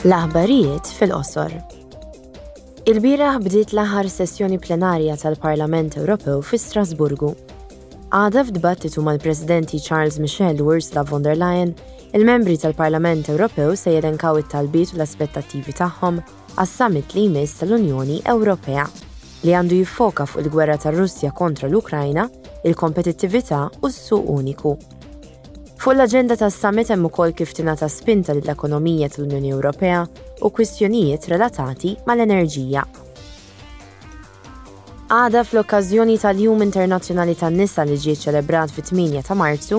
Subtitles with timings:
[0.00, 1.50] L-aħbarijiet fil-qosor.
[2.88, 7.34] Il-biraħ bdiet l-aħħar sessjoni plenarja tal-Parlament Ewropew fi Strasburgu.
[8.08, 11.74] Għada f'dibattitu mal-Presidenti Charles Michel u Ursula von der Leyen,
[12.16, 16.22] il-membri tal-Parlament Ewropew se jedenkaw it-talbiet u l-aspettattivi tagħhom
[16.54, 18.86] għas-summit li jmiss tal-Unjoni Ewropea
[19.44, 22.24] li għandu jiffoka fuq il-gwerra tar-Russja kontra l-Ukrajna,
[22.64, 24.72] il-kompetittività u s-suq uniku.
[25.80, 30.02] Fuq l-aġenda tas summit hemm ukoll kif ta' spinta lill-ekonomija tal-Unjoni Ewropea
[30.44, 32.82] u kwistjonijiet relatati mal-enerġija.
[35.08, 39.78] Għada fl-okkażjoni tal-Jum Internazzjonali tan-Nisa li ġie ċelebrat fit-8 ta' Marzu,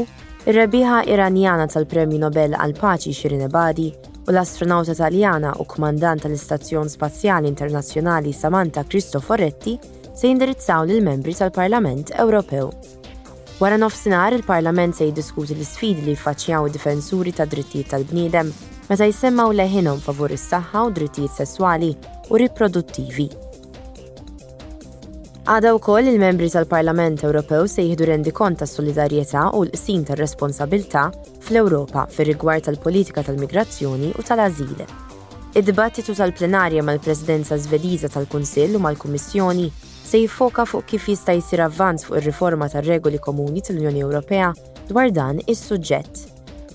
[0.50, 3.92] ir-rebiħa Iranjana tal-Premju Nobel għal Paċi Shirin Ebadi
[4.26, 9.76] u l-astronauta Taljana u kmandant tal-Istazzjon Spazjali Internazzjonali Samantha Cristoforetti
[10.16, 12.74] se jindirizzaw lill-membri tal-Parlament Ewropew.
[13.62, 18.48] Wara nofsinhar il-Parlament se jiddiskuti l-isfidi li jfaċċjaw id-difensuri ta' drittijiet tal-bniedem
[18.90, 21.90] meta jsemmaw leħinhom favur is-saħħa u drittijiet sesswali
[22.32, 23.28] u riproduttivi.
[25.46, 30.18] Għada u koll il-membri tal-Parlament Ewropew se jihdu rendi kont tas solidarjetà u l-qsim tar
[30.24, 31.06] responsabilta
[31.46, 34.74] fl-Ewropa fir rigward tal-politika tal-migrazzjoni u tal-azil.
[35.54, 39.70] Id-dibattitu tal-plenarja mal-Presidenza Svediża tal-Kunsill u mal-Kummissjoni
[40.06, 44.54] se jifoka fuq kif jista' jsir avvanz fuq ir-riforma tar-regoli komuni tal-Unjoni Ewropea
[44.90, 46.26] dwar dan is-suġġett.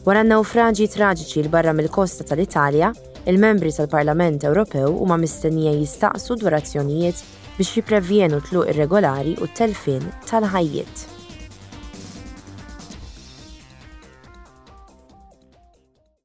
[0.07, 2.93] Wara nawfraġi traġiċi l barra mill-kosta tal-Italja,
[3.27, 7.25] il-membri tal-Parlament Ewropew huma mistennija jistaqsu dwar azzjonijiet
[7.59, 11.16] biex jipprevjenu tluq irregolari u t-telfin tal-ħajjiet.